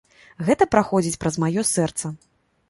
[0.47, 2.13] Гэта праходзіць праз маё сэрца.